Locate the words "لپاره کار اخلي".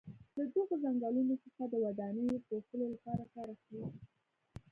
2.93-3.83